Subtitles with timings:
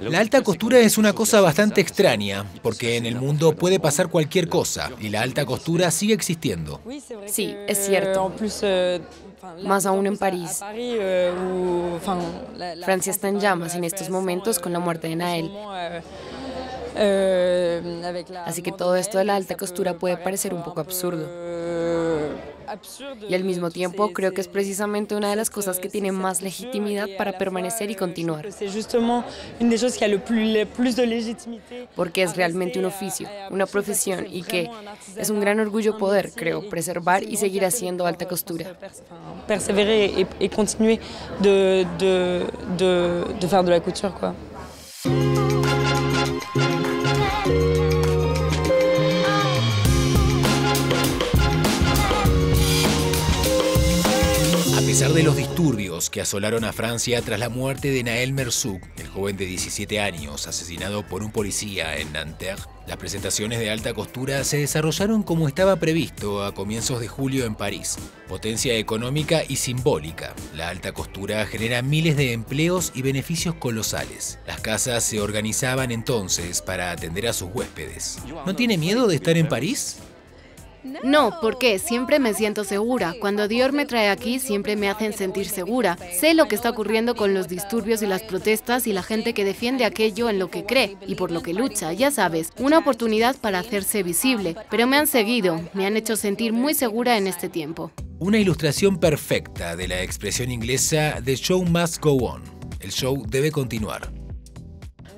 [0.00, 4.48] La alta costura es una cosa bastante extraña, porque en el mundo puede pasar cualquier
[4.48, 6.80] cosa y la alta costura sigue existiendo.
[7.26, 8.32] Sí, es cierto.
[9.64, 10.60] Más aún en París.
[12.84, 15.50] Francia está en llamas en estos momentos con la muerte de Nael.
[18.44, 21.57] Así que todo esto de la alta costura puede parecer un poco absurdo.
[23.28, 26.42] Y al mismo tiempo creo que es precisamente una de las cosas que tiene más
[26.42, 28.48] legitimidad para permanecer y continuar.
[31.96, 34.70] Porque es realmente un oficio, una profesión y que
[35.16, 38.76] es un gran orgullo poder, creo, preservar y seguir haciendo alta costura.
[39.46, 40.98] Perseverar y continuar
[41.40, 44.47] de, de, de, de la couture, quoi.
[54.98, 59.06] Pesar de los disturbios que asolaron a Francia tras la muerte de Naël Merzouk, el
[59.06, 64.42] joven de 17 años asesinado por un policía en Nanterre, las presentaciones de alta costura
[64.42, 67.96] se desarrollaron como estaba previsto a comienzos de julio en París.
[68.26, 74.40] Potencia económica y simbólica, la alta costura genera miles de empleos y beneficios colosales.
[74.48, 78.18] Las casas se organizaban entonces para atender a sus huéspedes.
[78.44, 79.98] ¿No tiene miedo de estar en París?
[81.04, 83.14] No, porque siempre me siento segura.
[83.20, 85.98] Cuando Dior me trae aquí, siempre me hacen sentir segura.
[86.18, 89.44] Sé lo que está ocurriendo con los disturbios y las protestas y la gente que
[89.44, 91.92] defiende aquello en lo que cree y por lo que lucha.
[91.92, 94.56] Ya sabes, una oportunidad para hacerse visible.
[94.70, 97.92] Pero me han seguido, me han hecho sentir muy segura en este tiempo.
[98.18, 102.42] Una ilustración perfecta de la expresión inglesa The show must go on.
[102.80, 104.12] El show debe continuar.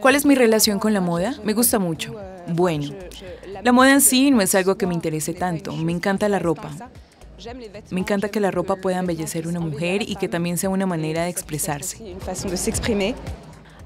[0.00, 1.34] ¿Cuál es mi relación con la moda?
[1.44, 2.14] Me gusta mucho.
[2.48, 2.94] Bueno,
[3.62, 5.72] la moda en sí no es algo que me interese tanto.
[5.72, 6.70] Me encanta la ropa.
[7.90, 11.24] Me encanta que la ropa pueda embellecer una mujer y que también sea una manera
[11.24, 12.16] de expresarse.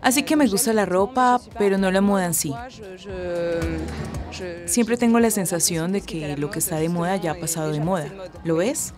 [0.00, 2.54] Así que me gusta la ropa, pero no la moda en sí.
[4.66, 7.80] Siempre tengo la sensación de que lo que está de moda ya ha pasado de
[7.80, 8.08] moda.
[8.44, 8.94] ¿Lo ves?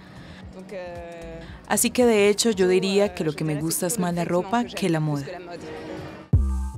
[1.68, 4.64] Así que de hecho yo diría que lo que me gusta es más la ropa
[4.64, 5.24] que la moda.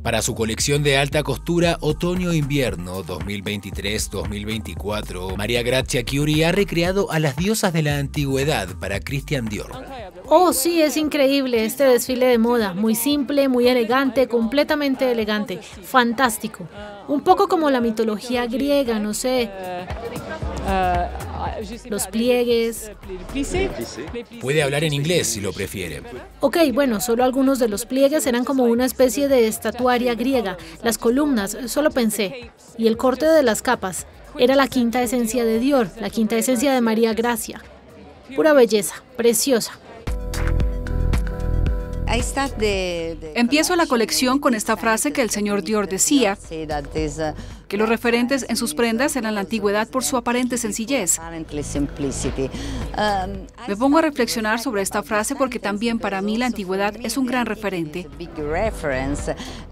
[0.02, 7.36] Para su colección de alta costura Otoño-Invierno 2023-2024, María Grazia Chiuri ha recreado a las
[7.36, 9.70] diosas de la antigüedad para Christian Dior.
[10.26, 12.74] Oh, sí, es increíble este desfile de moda.
[12.74, 15.58] Muy simple, muy elegante, completamente elegante.
[15.58, 16.66] Fantástico.
[17.06, 19.48] Un poco como la mitología griega, no sé
[21.88, 22.90] los pliegues.
[24.40, 26.02] Puede hablar en inglés si lo prefiere.
[26.40, 30.56] Ok, bueno, solo algunos de los pliegues eran como una especie de estatuaria griega.
[30.82, 32.50] Las columnas, solo pensé.
[32.78, 34.06] Y el corte de las capas.
[34.38, 37.62] Era la quinta esencia de Dior, la quinta esencia de María Gracia.
[38.34, 39.78] Pura belleza, preciosa.
[43.34, 46.36] Empiezo la colección con esta frase que el señor Dior decía,
[47.68, 51.18] que los referentes en sus prendas eran la antigüedad por su aparente sencillez.
[53.66, 57.24] Me pongo a reflexionar sobre esta frase porque también para mí la antigüedad es un
[57.24, 58.08] gran referente.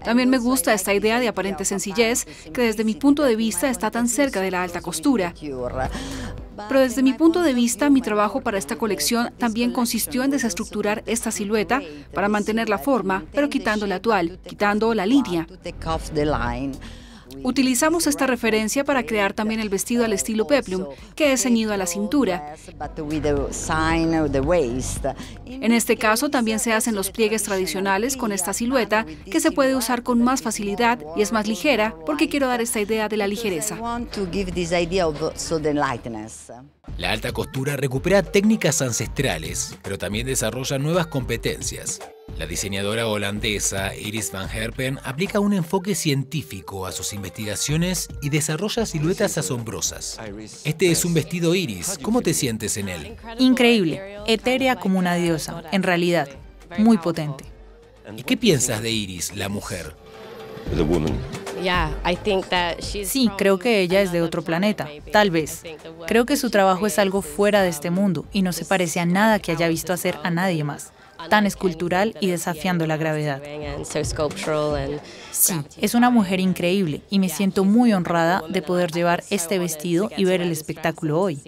[0.03, 3.91] También me gusta esta idea de aparente sencillez que desde mi punto de vista está
[3.91, 5.35] tan cerca de la alta costura.
[6.67, 11.03] Pero desde mi punto de vista, mi trabajo para esta colección también consistió en desestructurar
[11.05, 11.81] esta silueta
[12.13, 15.47] para mantener la forma, pero quitando la actual, quitando la línea.
[17.43, 21.77] Utilizamos esta referencia para crear también el vestido al estilo peplum, que es ceñido a
[21.77, 22.55] la cintura.
[25.45, 29.75] En este caso también se hacen los pliegues tradicionales con esta silueta, que se puede
[29.75, 33.27] usar con más facilidad y es más ligera, porque quiero dar esta idea de la
[33.27, 33.77] ligereza.
[36.97, 41.99] La alta costura recupera técnicas ancestrales, pero también desarrolla nuevas competencias.
[42.37, 48.85] La diseñadora holandesa Iris van Herpen aplica un enfoque científico a sus investigaciones y desarrolla
[48.85, 50.19] siluetas asombrosas.
[50.63, 51.99] Este es un vestido Iris.
[52.01, 53.15] ¿Cómo te sientes en él?
[53.37, 56.29] Increíble, etérea como una diosa, en realidad,
[56.77, 57.45] muy potente.
[58.17, 59.95] ¿Y qué piensas de Iris, la mujer?
[62.79, 65.63] Sí, creo que ella es de otro planeta, tal vez.
[66.07, 69.05] Creo que su trabajo es algo fuera de este mundo y no se parece a
[69.05, 70.91] nada que haya visto hacer a nadie más
[71.29, 73.41] tan escultural y desafiando la gravedad.
[75.31, 80.09] Sí, es una mujer increíble y me siento muy honrada de poder llevar este vestido
[80.15, 81.41] y ver el espectáculo hoy.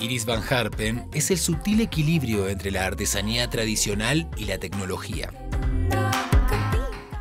[0.00, 5.32] Iris Van Harpen es el sutil equilibrio entre la artesanía tradicional y la tecnología.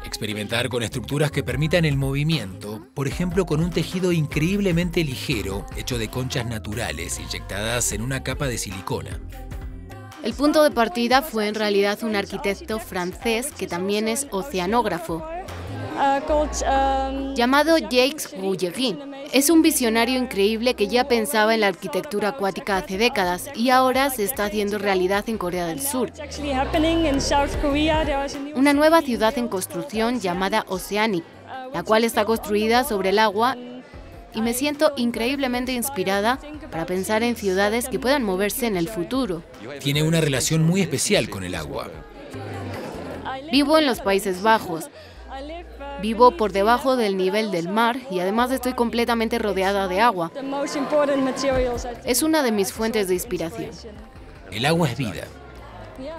[0.05, 5.97] Experimentar con estructuras que permitan el movimiento, por ejemplo con un tejido increíblemente ligero hecho
[5.97, 9.19] de conchas naturales inyectadas en una capa de silicona.
[10.23, 15.25] El punto de partida fue en realidad un arquitecto francés que también es oceanógrafo,
[17.35, 18.97] llamado Jacques Rougerie.
[19.31, 24.09] Es un visionario increíble que ya pensaba en la arquitectura acuática hace décadas y ahora
[24.09, 26.11] se está haciendo realidad en Corea del Sur.
[28.55, 31.25] Una nueva ciudad en construcción llamada Oceanic,
[31.73, 33.55] la cual está construida sobre el agua
[34.33, 36.39] y me siento increíblemente inspirada
[36.71, 39.43] para pensar en ciudades que puedan moverse en el futuro.
[39.79, 41.89] Tiene una relación muy especial con el agua.
[43.51, 44.89] Vivo en los Países Bajos.
[46.01, 50.31] Vivo por debajo del nivel del mar y además estoy completamente rodeada de agua.
[52.05, 53.71] Es una de mis fuentes de inspiración.
[54.51, 55.23] El agua es vida.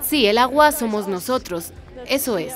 [0.03, 1.73] Sí, el agua somos nosotros.
[2.07, 2.55] Eso es.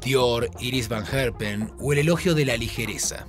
[0.00, 3.26] Dior, Iris Van Herpen o El elogio de la ligereza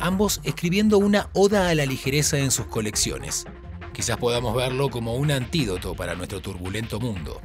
[0.00, 3.44] ambos escribiendo una oda a la ligereza en sus colecciones.
[3.92, 7.40] Quizás podamos verlo como un antídoto para nuestro turbulento mundo.